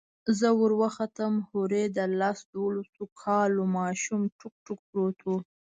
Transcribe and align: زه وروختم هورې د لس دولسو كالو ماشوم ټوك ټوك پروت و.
زه 0.39 0.47
وروختم 0.61 1.33
هورې 1.49 1.83
د 1.97 1.99
لس 2.19 2.39
دولسو 2.55 3.03
كالو 3.21 3.63
ماشوم 3.77 4.21
ټوك 4.37 4.53
ټوك 4.65 4.79
پروت 4.89 5.17
و. 5.25 5.29